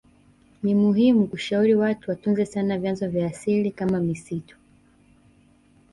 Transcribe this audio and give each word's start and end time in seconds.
Nimuhimu 0.63 1.27
kushauri 1.27 1.75
watu 1.75 2.09
watunze 2.11 2.45
sana 2.45 2.77
vyanzo 2.79 3.07
vya 3.09 3.27
asili 3.27 3.71
kama 3.71 3.99
misitu 3.99 4.57